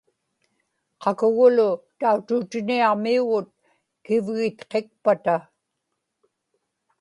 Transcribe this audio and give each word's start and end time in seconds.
qakugulu 1.01 1.67
tautuutiniaġmiugut 1.99 3.47
Kivgitqikpata 4.05 5.35